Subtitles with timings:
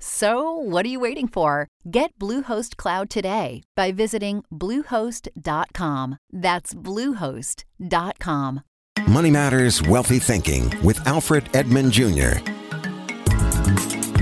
[0.00, 1.66] So, what are you waiting for?
[1.90, 6.18] Get Bluehost Cloud today by visiting Bluehost.com.
[6.32, 8.60] That's Bluehost.com.
[9.08, 12.38] Money Matters Wealthy Thinking with Alfred Edmond Jr.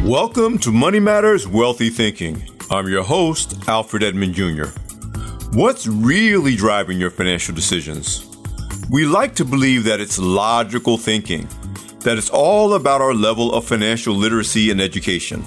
[0.03, 2.43] Welcome to Money Matters Wealthy Thinking.
[2.71, 4.69] I'm your host, Alfred Edmond Jr.
[5.53, 8.27] What's really driving your financial decisions?
[8.91, 11.47] We like to believe that it's logical thinking,
[12.01, 15.45] that it's all about our level of financial literacy and education.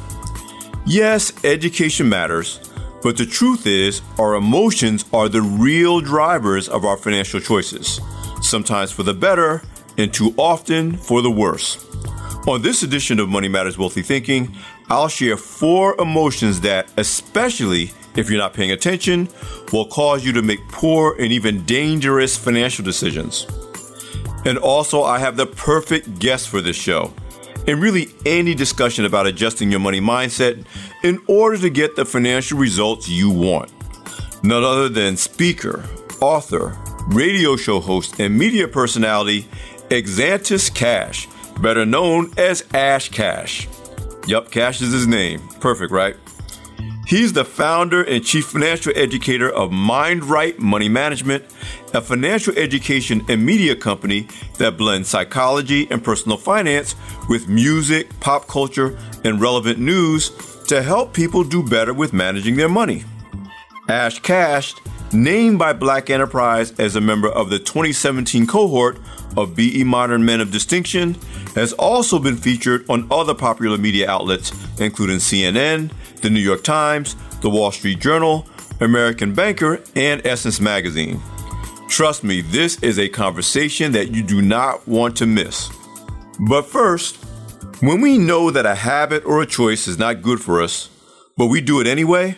[0.86, 2.60] Yes, education matters,
[3.02, 8.00] but the truth is, our emotions are the real drivers of our financial choices,
[8.42, 9.62] sometimes for the better,
[9.98, 11.86] and too often for the worse.
[12.48, 14.56] On this edition of Money Matters Wealthy Thinking,
[14.90, 19.30] I'll share four emotions that, especially if you're not paying attention,
[19.72, 23.46] will cause you to make poor and even dangerous financial decisions.
[24.46, 27.14] And also, I have the perfect guest for this show
[27.70, 30.66] and really any discussion about adjusting your money mindset
[31.04, 33.72] in order to get the financial results you want.
[34.44, 35.84] None other than speaker,
[36.20, 36.76] author,
[37.10, 39.48] radio show host, and media personality
[39.90, 41.28] Exantus Cash,
[41.62, 43.68] better known as Ash Cash.
[44.26, 45.40] Yup, Cash is his name.
[45.60, 46.16] Perfect, right?
[47.10, 51.44] He's the founder and chief financial educator of MindRight Money Management,
[51.92, 54.28] a financial education and media company
[54.60, 56.94] that blends psychology and personal finance
[57.28, 60.30] with music, pop culture, and relevant news
[60.68, 63.04] to help people do better with managing their money.
[63.88, 64.76] Ash Cash,
[65.12, 69.00] named by Black Enterprise as a member of the 2017 cohort
[69.36, 71.16] of BE Modern Men of Distinction,
[71.56, 75.92] has also been featured on other popular media outlets, including CNN,
[76.22, 78.48] the New York Times, the Wall Street Journal,
[78.80, 81.22] American Banker, and Essence Magazine.
[81.90, 85.70] Trust me, this is a conversation that you do not want to miss.
[86.40, 87.18] But first,
[87.82, 90.90] when we know that a habit or a choice is not good for us,
[91.38, 92.38] but we do it anyway,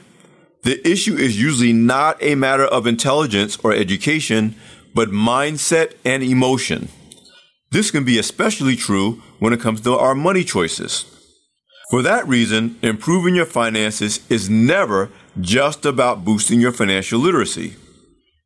[0.64, 4.56] the issue is usually not a matter of intelligence or education,
[4.94, 6.90] but mindset and emotion.
[7.72, 11.21] This can be especially true when it comes to our money choices.
[11.92, 15.10] For that reason, improving your finances is never
[15.42, 17.76] just about boosting your financial literacy.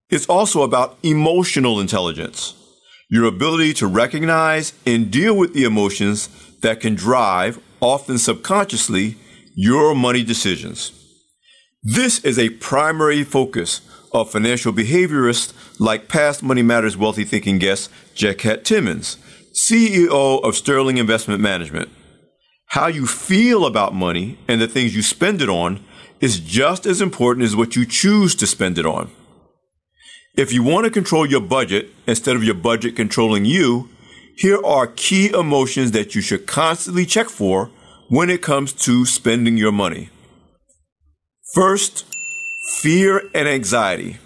[0.09, 2.56] It's also about emotional intelligence,
[3.07, 6.28] your ability to recognize and deal with the emotions
[6.61, 9.16] that can drive, often subconsciously,
[9.53, 10.91] your money decisions.
[11.83, 13.81] This is a primary focus
[14.12, 19.17] of financial behaviorists like past Money Matters Wealthy Thinking guest Jacquette Timmons,
[19.53, 21.89] CEO of Sterling Investment Management.
[22.68, 25.84] How you feel about money and the things you spend it on
[26.20, 29.12] is just as important as what you choose to spend it on.
[30.36, 33.90] If you want to control your budget instead of your budget controlling you,
[34.36, 37.70] here are key emotions that you should constantly check for
[38.09, 40.09] when it comes to spending your money.
[41.54, 42.06] First,
[42.81, 44.18] fear and anxiety.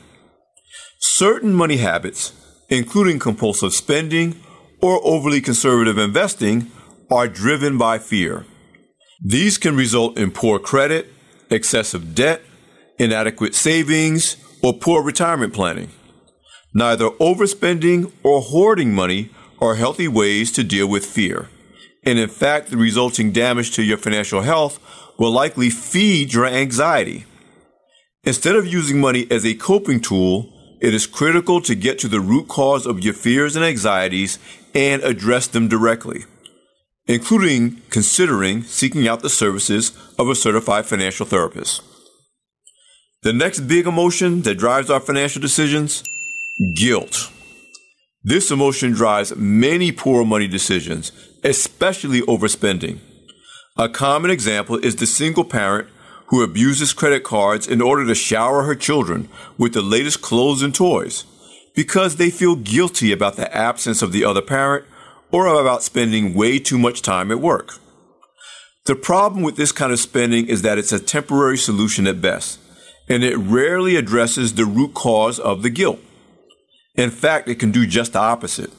[1.00, 2.34] Certain money habits,
[2.70, 4.42] including compulsive spending
[4.82, 6.72] or overly conservative investing,
[7.12, 8.46] are driven by fear.
[9.24, 11.12] These can result in poor credit,
[11.50, 12.42] excessive debt,
[12.98, 15.90] inadequate savings, or poor retirement planning.
[16.74, 21.50] Neither overspending or hoarding money are healthy ways to deal with fear.
[22.04, 24.80] And in fact, the resulting damage to your financial health
[25.18, 27.26] will likely feed your anxiety.
[28.24, 32.22] Instead of using money as a coping tool, it is critical to get to the
[32.22, 34.38] root cause of your fears and anxieties
[34.74, 36.26] and address them directly
[37.10, 41.82] including considering seeking out the services of a certified financial therapist.
[43.24, 46.04] The next big emotion that drives our financial decisions
[46.76, 47.32] guilt.
[48.24, 51.12] This emotion drives many poor money decisions,
[51.44, 53.00] especially overspending.
[53.76, 55.90] A common example is the single parent
[56.28, 60.76] who abuses credit cards in order to shower her children with the latest clothes and
[60.76, 61.26] toys
[61.76, 64.86] because they feel guilty about the absence of the other parent
[65.32, 67.76] or about spending way too much time at work.
[68.86, 72.60] The problem with this kind of spending is that it's a temporary solution at best,
[73.08, 76.00] and it rarely addresses the root cause of the guilt.
[76.96, 78.72] In fact, it can do just the opposite.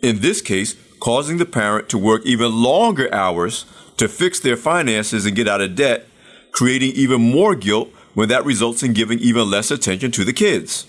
[0.00, 3.64] In this case, causing the parent to work even longer hours
[3.96, 6.06] to fix their finances and get out of debt,
[6.52, 10.86] creating even more guilt when that results in giving even less attention to the kids.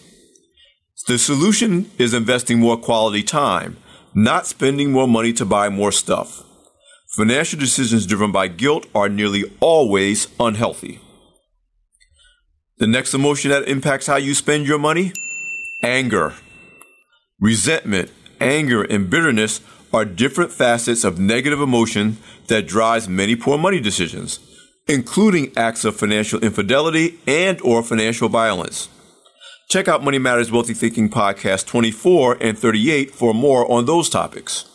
[1.07, 3.78] The solution is investing more quality time,
[4.15, 6.44] not spending more money to buy more stuff.
[7.15, 11.00] Financial decisions driven by guilt are nearly always unhealthy.
[12.77, 15.13] The next emotion that impacts how you spend your money?
[15.83, 16.33] Anger.
[17.39, 18.12] Resentment,
[18.42, 19.62] anger, and bitterness
[19.94, 22.18] are different facets of negative emotion
[22.48, 24.39] that drives many poor money decisions,
[24.88, 28.89] including acts of financial infidelity and or financial violence.
[29.74, 34.66] Check out Money Matters Wealthy Thinking podcast 24 and 38 for more on those topics.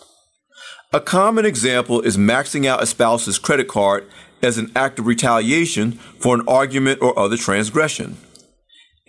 [0.92, 4.08] A common example is maxing out a spouse's credit card
[4.42, 8.16] as an act of retaliation for an argument or other transgression.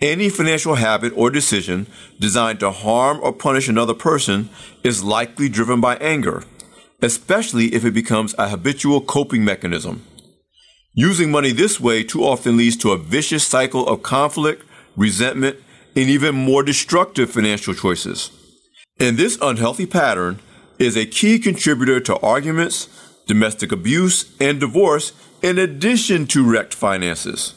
[0.00, 1.88] Any financial habit or decision
[2.20, 4.48] designed to harm or punish another person
[4.84, 6.44] is likely driven by anger,
[7.02, 10.06] especially if it becomes a habitual coping mechanism.
[10.94, 14.64] Using money this way too often leads to a vicious cycle of conflict,
[14.96, 15.56] resentment,
[15.96, 18.30] and even more destructive financial choices.
[18.98, 20.40] And this unhealthy pattern
[20.78, 22.88] is a key contributor to arguments,
[23.26, 27.54] domestic abuse, and divorce, in addition to wrecked finances.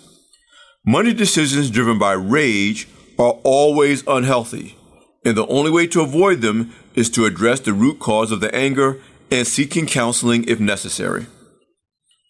[0.86, 2.88] Money decisions driven by rage
[3.18, 4.76] are always unhealthy,
[5.24, 8.54] and the only way to avoid them is to address the root cause of the
[8.54, 9.00] anger
[9.32, 11.26] and seeking counseling if necessary.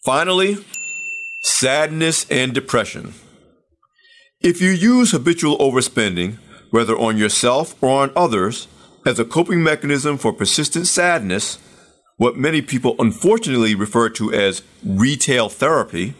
[0.05, 0.57] Finally,
[1.43, 3.13] sadness and depression.
[4.43, 6.37] If you use habitual overspending,
[6.69, 8.67] whether on yourself or on others,
[9.05, 11.59] as a coping mechanism for persistent sadness,
[12.17, 16.13] what many people unfortunately refer to as retail therapy,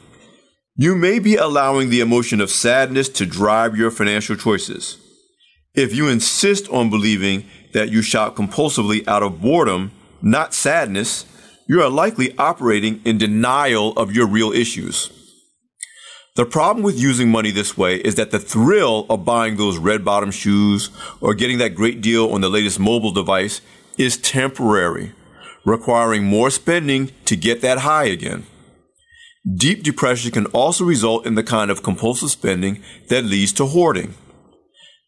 [0.77, 4.97] you may be allowing the emotion of sadness to drive your financial choices.
[5.75, 7.43] If you insist on believing
[7.73, 9.91] that you shop compulsively out of boredom,
[10.21, 11.25] not sadness,
[11.67, 15.22] you are likely operating in denial of your real issues.
[16.35, 20.03] The problem with using money this way is that the thrill of buying those red
[20.03, 20.89] bottom shoes
[21.21, 23.61] or getting that great deal on the latest mobile device
[23.99, 25.11] is temporary,
[25.63, 28.47] requiring more spending to get that high again.
[29.55, 34.15] Deep depression can also result in the kind of compulsive spending that leads to hoarding.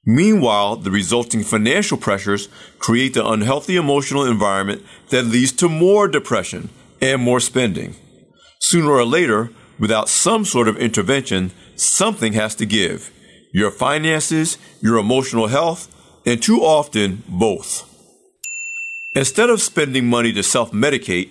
[0.05, 6.69] Meanwhile, the resulting financial pressures create the unhealthy emotional environment that leads to more depression
[7.01, 7.95] and more spending.
[8.59, 9.49] Sooner or later,
[9.79, 13.11] Without some sort of intervention, something has to give
[13.53, 15.87] your finances, your emotional health,
[16.25, 17.89] and too often both.
[19.15, 21.29] Instead of spending money to self medicate,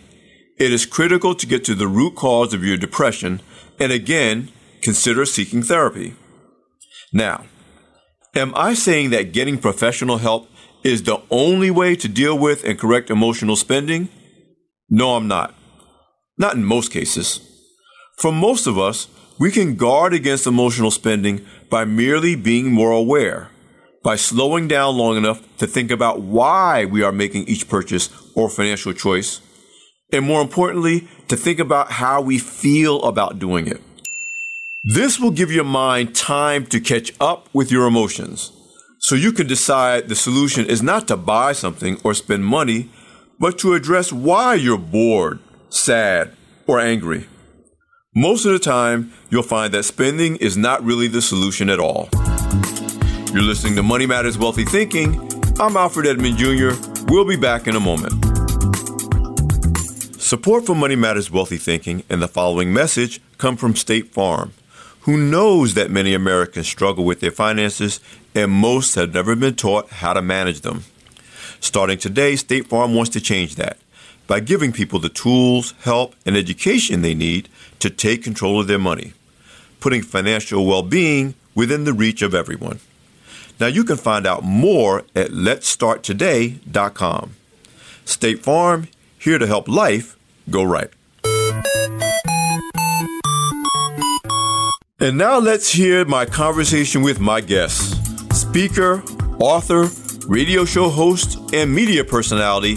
[0.58, 3.41] it is critical to get to the root cause of your depression
[3.79, 4.50] and again,
[4.82, 6.14] consider seeking therapy.
[7.12, 7.44] Now,
[8.35, 10.49] am I saying that getting professional help
[10.82, 14.08] is the only way to deal with and correct emotional spending?
[14.88, 15.55] No, I'm not.
[16.38, 17.41] Not in most cases.
[18.16, 19.08] For most of us,
[19.38, 23.50] we can guard against emotional spending by merely being more aware,
[24.02, 28.49] by slowing down long enough to think about why we are making each purchase or
[28.49, 29.40] financial choice,
[30.12, 33.81] and more importantly, to think about how we feel about doing it.
[34.84, 38.53] This will give your mind time to catch up with your emotions,
[39.00, 42.91] so you can decide the solution is not to buy something or spend money,
[43.41, 46.36] but to address why you're bored, sad,
[46.67, 47.27] or angry.
[48.16, 52.08] Most of the time, you'll find that spending is not really the solution at all.
[53.32, 55.18] You're listening to Money Matters Wealthy Thinking.
[55.58, 56.74] I'm Alfred Edmond Jr.
[57.08, 58.12] We'll be back in a moment.
[60.22, 64.52] Support for Money Matters Wealthy Thinking and the following message come from State Farm,
[65.00, 67.98] who knows that many Americans struggle with their finances
[68.32, 70.84] and most have never been taught how to manage them.
[71.58, 73.76] Starting today, State Farm wants to change that
[74.28, 77.48] by giving people the tools, help, and education they need
[77.84, 79.12] to take control of their money,
[79.79, 82.81] putting financial well being within the reach of everyone.
[83.60, 87.36] Now you can find out more at letstarttoday.com.
[88.06, 88.88] State Farm,
[89.19, 90.17] here to help life
[90.48, 90.88] go right.
[94.98, 99.03] And now let's hear my conversation with my guest, speaker,
[99.38, 99.91] author,
[100.26, 102.76] radio show host, and media personality,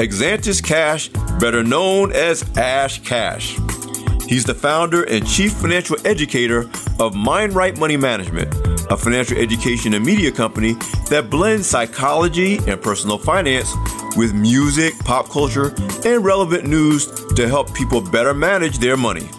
[0.00, 3.56] Exantus Cash, better known as Ash Cash.
[4.28, 6.68] He's the founder and chief financial educator
[7.00, 8.54] of Mind Right Money Management,
[8.90, 10.74] a financial education and media company
[11.08, 13.74] that blends psychology and personal finance
[14.18, 17.06] with music, pop culture, and relevant news
[17.36, 19.30] to help people better manage their money.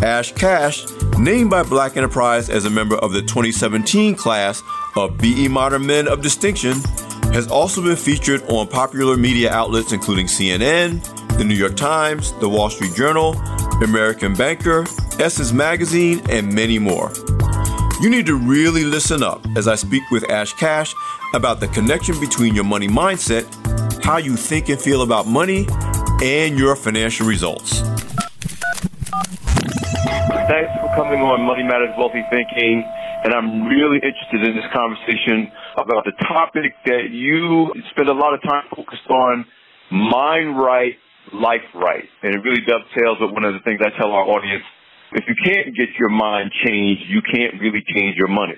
[0.00, 0.86] Ash Cash,
[1.18, 4.62] named by Black Enterprise as a member of the 2017 class
[4.96, 6.80] of BE Modern Men of Distinction,
[7.34, 12.48] has also been featured on popular media outlets including CNN, The New York Times, The
[12.48, 13.34] Wall Street Journal,
[13.82, 14.84] American Banker,
[15.18, 17.12] Essence Magazine, and many more.
[18.00, 20.94] You need to really listen up as I speak with Ash Cash
[21.34, 23.44] about the connection between your money mindset,
[24.04, 25.66] how you think and feel about money,
[26.22, 27.80] and your financial results.
[30.48, 32.84] Thanks for coming on Money Matters Wealthy Thinking.
[33.24, 38.34] And I'm really interested in this conversation about the topic that you spend a lot
[38.34, 39.46] of time focused on
[39.92, 40.98] mind right,
[41.34, 42.04] life right.
[42.22, 44.64] And it really dovetails with one of the things I tell our audience.
[45.12, 48.56] If you can't get your mind changed, you can't really change your money.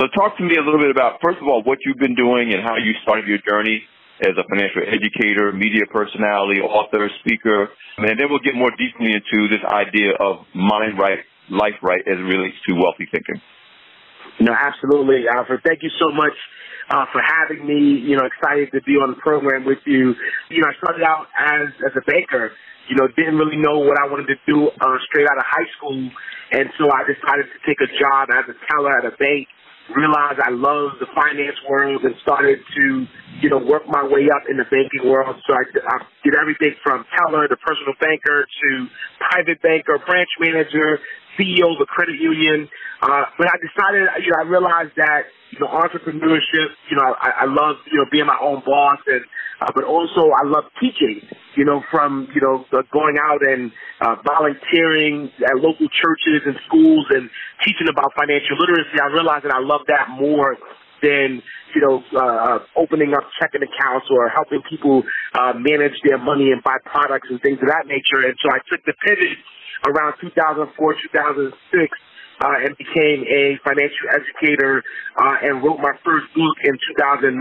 [0.00, 2.52] So talk to me a little bit about, first of all, what you've been doing
[2.54, 3.84] and how you started your journey
[4.24, 7.68] as a financial educator, media personality, author, speaker.
[7.98, 11.18] And then we'll get more deeply into this idea of mind right,
[11.50, 13.40] life right as it relates to wealthy thinking.
[14.40, 15.60] No, absolutely, Alfred.
[15.64, 16.32] Thank you so much
[16.90, 18.00] uh, for having me.
[18.00, 20.14] You know, excited to be on the program with you.
[20.50, 22.52] You know, I started out as as a banker.
[22.88, 25.68] You know, didn't really know what I wanted to do uh, straight out of high
[25.78, 26.10] school,
[26.52, 29.46] and so I decided to take a job as a teller at a bank.
[29.90, 33.06] Realized I loved the finance world and started to,
[33.42, 35.36] you know, work my way up in the banking world.
[35.46, 38.86] So I, I did everything from teller to personal banker to
[39.18, 41.00] private banker, branch manager,
[41.38, 42.68] CEO of a credit union.
[43.02, 47.42] Uh, but I decided, you know, I realized that, you know, entrepreneurship, you know, I,
[47.42, 49.22] I love, you know, being my own boss and,
[49.62, 51.22] uh, but also I love teaching,
[51.54, 57.06] you know, from, you know, going out and, uh, volunteering at local churches and schools
[57.10, 57.30] and
[57.64, 58.98] teaching about financial literacy.
[59.00, 60.56] I realized that I love that more
[61.02, 61.42] than,
[61.74, 65.04] you know, uh, opening up checking accounts or helping people,
[65.34, 68.26] uh, manage their money and buy products and things of that nature.
[68.26, 69.38] And so I took the pivot
[69.86, 71.98] around 2004, 2006,
[72.42, 74.82] uh, and became a financial educator
[75.18, 77.38] uh, and wrote my first book in 2009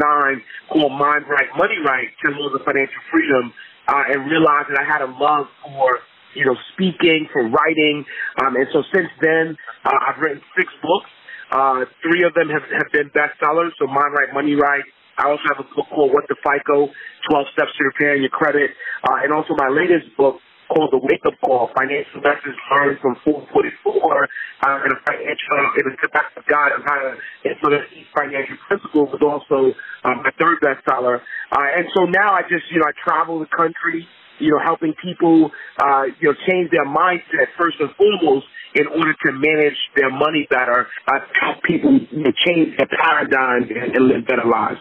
[0.70, 3.53] called Mind Right, Money Right, 10 Laws of Financial Freedom,
[3.89, 6.00] uh, and realized that I had a love for,
[6.36, 8.05] you know, speaking, for writing.
[8.46, 11.10] Um, and so since then, uh, I've written six books.
[11.51, 14.86] Uh, three of them have, have been bestsellers, so Mind Right, Money Right.
[15.17, 16.89] I also have a book called What the FICO,
[17.29, 18.72] 12 Steps to Repairing Your Credit.
[19.03, 20.39] Uh, and also my latest book,
[20.72, 25.86] called the Wake Up Call: Financial Lessons Learned from 444 uh, in a financial in
[25.92, 25.96] a
[26.40, 27.12] of guide on how to
[27.51, 29.75] implement each financial principle was also
[30.08, 31.20] um, my third bestseller.
[31.51, 34.08] Uh, and so now I just you know I travel the country,
[34.40, 39.12] you know, helping people uh, you know change their mindset first and foremost in order
[39.12, 44.08] to manage their money better, uh, help people you know, change their paradigm and, and
[44.08, 44.80] live better lives.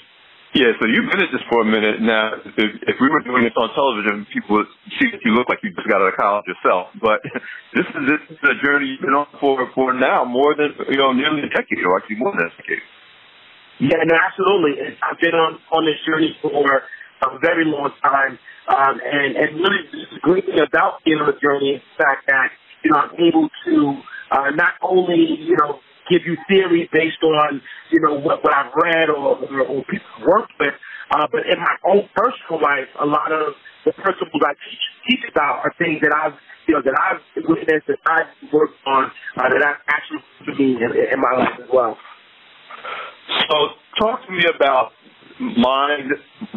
[0.51, 2.35] Yeah, so you've been at this for a minute now.
[2.43, 4.67] If, if we were doing this on television, people would
[4.99, 6.91] see that you look like you just got out of college yourself.
[6.99, 7.23] But
[7.79, 10.99] this is this is a journey you've been on for for now more than you
[10.99, 12.83] know nearly a decade, or actually more than a decade.
[13.79, 14.75] Yeah, no, absolutely.
[14.99, 16.83] I've been on on this journey for
[17.23, 18.35] a very long time,
[18.67, 22.27] um, and and really the great thing about being on the journey is the fact
[22.27, 22.51] that
[22.83, 23.75] you know I'm able to
[24.35, 25.79] uh, not only you know
[26.11, 30.27] give you theory based on, you know, what, what I've read or, or, or people
[30.27, 30.75] worked with.
[31.11, 35.31] Uh, but in my own personal life, a lot of the principles I teach, teach
[35.31, 36.35] about are things that I've,
[36.69, 39.05] you know, that I've witnessed, that I've worked on,
[39.37, 41.97] uh, that I've actually for me in, in my life as well.
[43.49, 44.93] So talk to me about
[45.41, 46.11] mind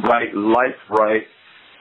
[0.03, 1.24] right, life right,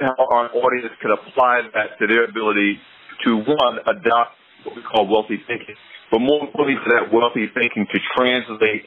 [0.00, 2.78] how our audience can apply that to their ability
[3.24, 5.74] to, one, adopt what we call wealthy thinking,
[6.10, 8.86] but more importantly for that wealthy thinking to translate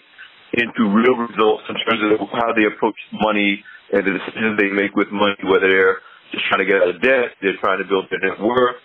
[0.53, 4.95] into real results in terms of how they approach money and the decisions they make
[4.95, 5.99] with money, whether they're
[6.31, 8.79] just trying to get out of debt, they're trying to build their net worth,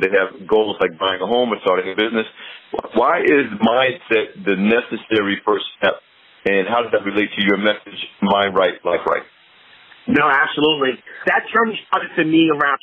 [0.00, 2.26] they have goals like buying a home or starting a business.
[2.94, 6.04] Why is mindset the necessary first step?
[6.44, 9.24] And how does that relate to your message, mind right, life right?
[10.06, 11.02] No, absolutely.
[11.26, 12.78] That journey started to me around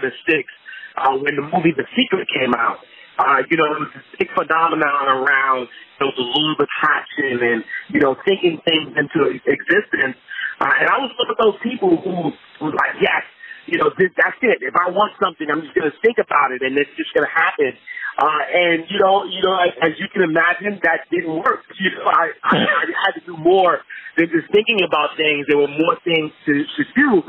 [0.00, 0.48] 2006
[0.96, 2.80] uh, when the movie The Secret came out.
[3.22, 5.68] Uh, you know, it was a big phenomenon around
[6.00, 7.64] you know, the attraction and,
[7.94, 10.18] you know, thinking things into existence.
[10.60, 13.22] Uh, and I was one of those people who was like, yes,
[13.66, 14.58] you know, this, that's it.
[14.62, 17.26] If I want something, I'm just going to think about it and it's just going
[17.26, 17.72] to happen.
[18.18, 21.64] Uh, and you know, you know, as, as you can imagine, that didn't work.
[21.80, 23.80] You know, I, I, I had to do more
[24.16, 25.46] than just thinking about things.
[25.48, 27.22] There were more things to, to do.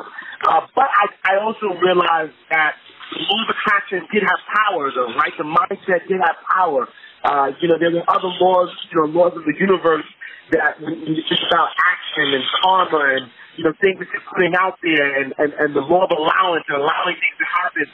[0.46, 2.76] Uh, but I, I also realized that
[3.20, 5.34] law of attraction did have power, though, right?
[5.38, 6.88] The mindset did have power.
[7.24, 10.06] Uh, you know, there were other laws, you know, laws of the universe
[10.52, 14.82] that when you about action and karma and you know, things that you're putting out
[14.82, 17.86] there and, and, and the law of allowance and allowing things to happen.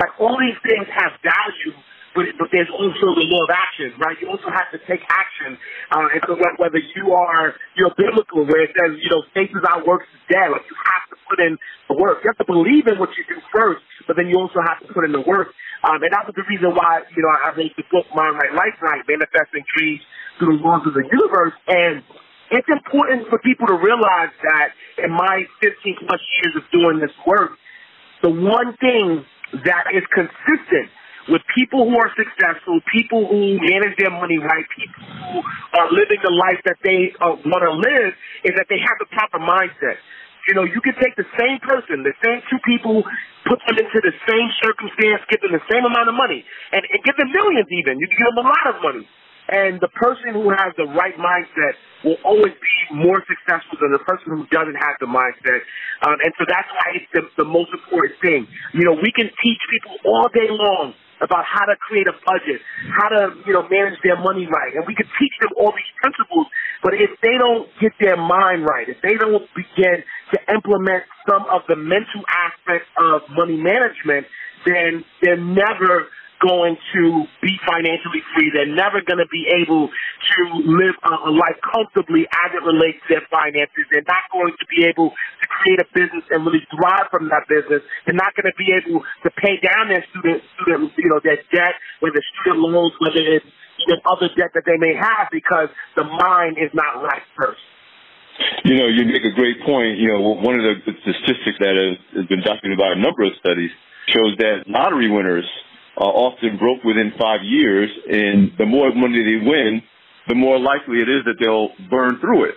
[0.00, 1.76] Like all these things have value
[2.14, 4.16] but, but there's also the law of action, right?
[4.20, 5.56] You also have to take action.
[5.90, 9.50] Uh, and so whether you are, you know, biblical, where it says, you know, faith
[9.52, 11.56] without works is dead, like you have to put in
[11.88, 12.20] the work.
[12.24, 14.92] You have to believe in what you do first, but then you also have to
[14.92, 15.54] put in the work.
[15.84, 18.78] Um, and that's the reason why, you know, I made the book Mind Right Life
[18.80, 20.02] Right, Manifesting Dreams
[20.38, 21.54] Through the Laws of the Universe.
[21.66, 22.02] And
[22.52, 27.14] it's important for people to realize that in my 15 plus years of doing this
[27.26, 27.58] work,
[28.22, 29.24] the one thing
[29.64, 30.88] that is consistent
[31.28, 35.38] with people who are successful, people who manage their money right, people who
[35.78, 39.06] are living the life that they uh, want to live, is that they have the
[39.14, 39.98] proper mindset.
[40.48, 43.02] You know, you can take the same person, the same two people,
[43.46, 46.98] put them into the same circumstance, give them the same amount of money, and, and
[47.04, 47.98] give them millions even.
[48.02, 49.06] You can give them a lot of money.
[49.52, 51.74] And the person who has the right mindset
[52.06, 55.62] will always be more successful than the person who doesn't have the mindset.
[56.06, 58.46] Um, and so that's why it's the, the most important thing.
[58.74, 62.60] You know, we can teach people all day long about how to create a budget,
[62.98, 64.74] how to, you know, manage their money right.
[64.74, 66.46] And we can teach them all these principles,
[66.82, 70.02] but if they don't get their mind right, if they don't begin
[70.34, 74.26] to implement some of the mental aspects of money management,
[74.66, 76.10] then they're never
[76.42, 78.50] going to be financially free.
[78.52, 83.14] They're never going to be able to live a life comfortably as it relates to
[83.14, 83.86] their finances.
[83.94, 87.46] They're not going to be able to create a business and really thrive from that
[87.46, 87.80] business.
[88.04, 91.38] They're not going to be able to pay down their student, student, you know, their
[91.54, 93.46] debt, whether student loans, whether it's
[93.86, 97.62] even other debt that they may have because the mind is not right first.
[98.64, 99.98] You know, you make a great point.
[99.98, 101.74] You know, one of the, statistics that
[102.16, 103.70] has been documented by a number of studies
[104.08, 105.46] shows that lottery winners
[105.96, 109.82] are often broke within five years, and the more money they win,
[110.28, 112.54] the more likely it is that they'll burn through it.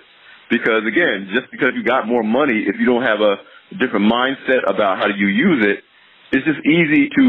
[0.49, 3.41] Because again, just because you got more money, if you don't have a
[3.81, 5.81] different mindset about how you use it,
[6.31, 7.25] it's just easy to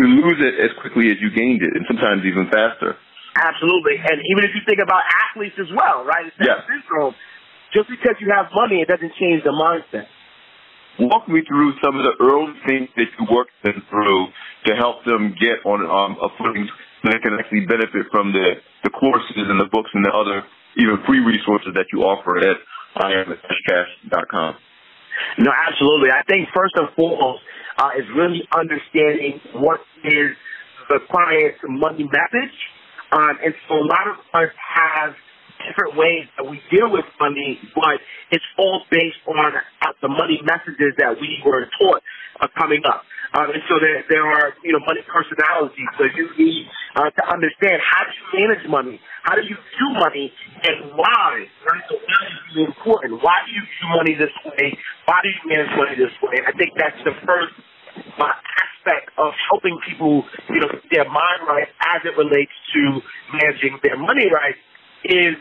[0.00, 2.96] to lose it as quickly as you gained it, and sometimes even faster.
[3.36, 6.28] Absolutely, and even if you think about athletes as well, right?
[6.28, 6.64] It's yes.
[6.68, 7.14] syndrome.
[7.72, 10.08] Just because you have money, it doesn't change the mindset.
[10.96, 14.32] Walk me through some of the early things that you worked them through
[14.64, 18.56] to help them get on um, a footing so they can actually benefit from the,
[18.84, 20.40] the courses and the books and the other
[20.76, 22.56] even free resources that you offer at
[22.96, 24.56] iamcash.com.
[25.38, 26.10] No, absolutely.
[26.10, 27.42] I think first and foremost
[27.78, 30.36] uh, is really understanding what is
[30.88, 32.56] the client's money message.
[33.12, 35.14] Um, and so a lot of us have
[35.66, 39.52] different ways that we deal with money, but it's all based on
[40.02, 42.02] the money messages that we were taught
[42.40, 43.04] uh, coming up.
[43.34, 45.88] Um, and so there, there are, you know, money personalities.
[45.98, 49.00] So you need uh, to understand how you manage money?
[49.26, 50.30] How do you view money
[50.62, 51.50] and why?
[51.66, 51.82] Right?
[51.90, 53.18] So why is really important?
[53.26, 54.78] Why do you view money this way?
[55.10, 56.38] Why do you manage money this way?
[56.38, 57.50] And I think that's the first
[58.22, 63.02] uh, aspect of helping people, you know, their mind right as it relates to
[63.34, 64.54] managing their money right
[65.02, 65.34] is,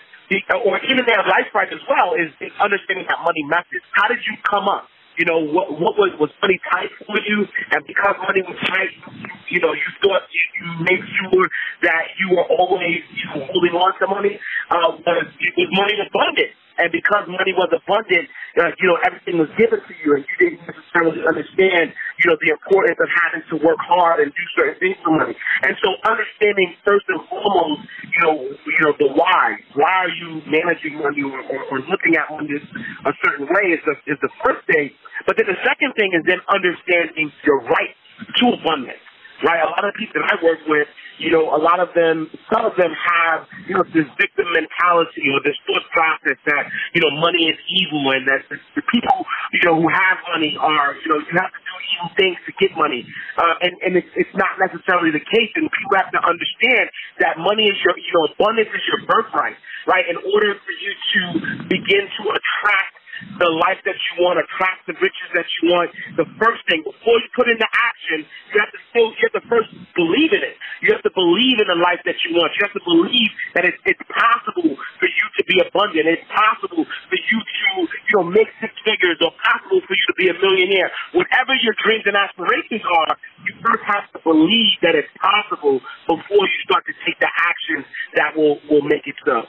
[0.65, 3.86] or even their life right as well, is, is understanding that money message.
[3.93, 4.89] How did you come up?
[5.17, 8.91] you know, what what was was money tight for you, and because money was tight,
[9.15, 11.47] you, you know, you thought you, you made sure
[11.84, 14.39] that you were always you know, holding on to money.
[14.71, 18.25] Uh, was, was money abundant, and because money was abundant,
[18.58, 22.38] uh, you know, everything was given to you, and you didn't necessarily understand, you know,
[22.41, 25.38] the importance of having to work hard and do certain things for money.
[25.63, 29.62] And so, understanding first and foremost, you know, you know, the why.
[29.77, 32.58] Why are you managing money or, or, or looking at money
[33.05, 34.91] a certain way is the is the first thing.
[35.27, 37.93] But then the second thing is then understanding your right
[38.39, 39.05] to abundance
[39.45, 39.62] right?
[39.62, 40.89] A lot of people that I work with,
[41.21, 45.29] you know, a lot of them, some of them have, you know, this victim mentality
[45.31, 46.65] or this thought process that,
[46.97, 50.58] you know, money is evil and that the, the people, you know, who have money
[50.58, 53.05] are, you know, you have to do evil things to get money.
[53.38, 55.51] Uh, and, and it's, it's not necessarily the case.
[55.55, 56.89] And people have to understand
[57.21, 60.05] that money is your, you know, abundance is your birthright, right?
[60.10, 61.21] In order for you to
[61.69, 62.94] begin to attract
[63.39, 67.17] the life that you want, attract the riches that you want, the first thing, before
[67.19, 70.56] you put into action, you have to still, you have to first believe in it.
[70.82, 72.54] You have to believe in the life that you want.
[72.60, 76.08] You have to believe that it's, it's possible for you to be abundant.
[76.08, 80.17] It's possible for you to, you know, make six figures or possible for you to
[80.17, 80.91] be a millionaire.
[81.13, 86.43] Whatever your dreams and aspirations are, you first have to believe that it's possible before
[86.45, 89.43] you start to take the actions that will, will make it so.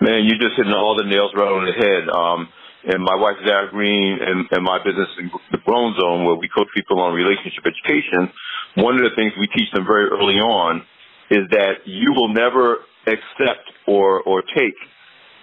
[0.00, 2.08] Man, you're just hitting all the nails right on the head.
[2.08, 2.48] Um,
[2.86, 6.48] and my wife Zara Green and, and my business in the Grown Zone, where we
[6.48, 8.30] coach people on relationship education,
[8.76, 10.82] one of the things we teach them very early on
[11.30, 14.74] is that you will never accept or or take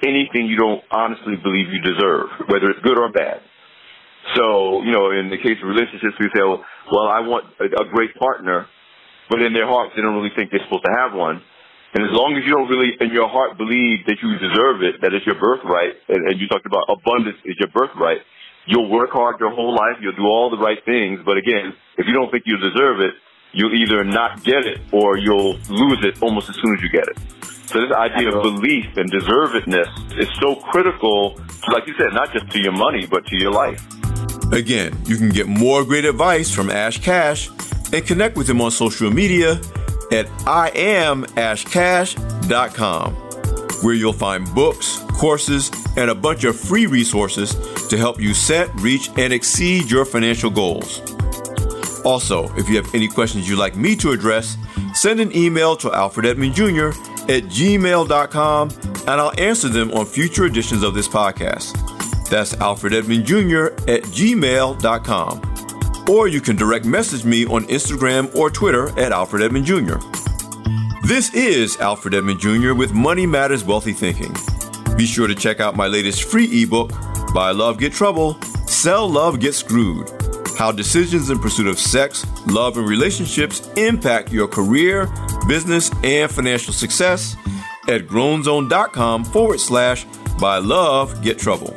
[0.04, 3.40] anything you don't honestly believe you deserve, whether it's good or bad.
[4.36, 7.66] So, you know, in the case of relationships, we say, well, well I want a,
[7.66, 8.68] a great partner,
[9.30, 11.42] but in their hearts, they don't really think they're supposed to have one.
[11.94, 14.98] And as long as you don't really, in your heart, believe that you deserve it,
[15.06, 18.18] that it's your birthright, and, and you talked about abundance is your birthright,
[18.66, 22.08] you'll work hard your whole life, you'll do all the right things, but again, if
[22.08, 23.14] you don't think you deserve it,
[23.54, 27.06] you'll either not get it or you'll lose it almost as soon as you get
[27.08, 27.18] it.
[27.70, 31.40] So this idea of belief and deservedness is so critical,
[31.72, 33.86] like you said, not just to your money, but to your life.
[34.52, 37.50] Again, you can get more great advice from Ash Cash
[37.94, 39.62] and connect with him on social media
[40.14, 43.14] at iamashcash.com,
[43.84, 47.56] where you'll find books, courses, and a bunch of free resources
[47.88, 51.02] to help you set, reach, and exceed your financial goals.
[52.06, 54.58] Also, if you have any questions you'd like me to address,
[54.94, 56.90] send an email to Alfred Edmond Jr.
[57.30, 61.80] at gmail.com and I'll answer them on future editions of this podcast.
[62.30, 63.68] That's Alfred Edmond Jr.
[63.88, 65.53] at gmail.com.
[66.10, 69.98] Or you can direct message me on Instagram or Twitter at Alfred Edmond Jr.
[71.08, 72.74] This is Alfred Edmond Jr.
[72.74, 74.36] with Money Matters Wealthy Thinking.
[74.98, 76.92] Be sure to check out my latest free ebook,
[77.34, 80.10] Buy Love Get Trouble, Sell Love Get Screwed
[80.58, 85.12] how decisions in pursuit of sex, love, and relationships impact your career,
[85.48, 87.36] business, and financial success
[87.88, 90.06] at grownzone.com forward slash
[90.40, 91.76] buy love get trouble.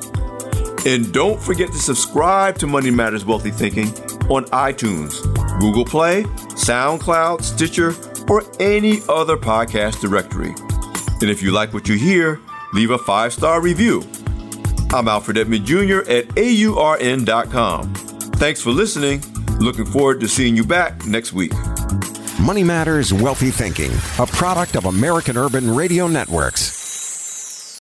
[0.86, 3.92] And don't forget to subscribe to Money Matters Wealthy Thinking
[4.30, 5.20] on iTunes,
[5.60, 7.94] Google Play, SoundCloud, Stitcher,
[8.28, 10.54] or any other podcast directory.
[11.20, 12.40] And if you like what you hear,
[12.72, 14.02] leave a five star review.
[14.92, 16.00] I'm Alfred Edmond Jr.
[16.10, 17.94] at AURN.com.
[17.94, 19.22] Thanks for listening.
[19.58, 21.52] Looking forward to seeing you back next week.
[22.40, 26.85] Money Matters Wealthy Thinking, a product of American Urban Radio Networks.